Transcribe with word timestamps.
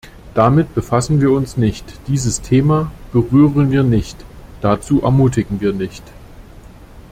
Damit 0.33 0.73
befassen 0.73 1.21
wir 1.21 1.29
uns 1.29 1.57
nicht, 1.57 1.93
dieses 2.07 2.41
Thema 2.41 2.89
berühren 3.13 3.69
wir 3.69 3.83
nicht, 3.83 4.17
dazu 4.59 5.03
ermutigen 5.03 5.61
wir 5.61 5.73
nicht. 5.73 6.01